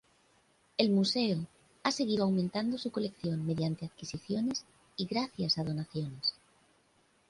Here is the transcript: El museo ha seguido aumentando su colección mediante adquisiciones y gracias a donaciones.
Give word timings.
El 0.79 0.89
museo 0.89 1.45
ha 1.83 1.91
seguido 1.91 2.23
aumentando 2.23 2.79
su 2.79 2.89
colección 2.89 3.45
mediante 3.45 3.85
adquisiciones 3.85 4.65
y 4.97 5.05
gracias 5.05 5.59
a 5.59 5.63
donaciones. 5.63 6.33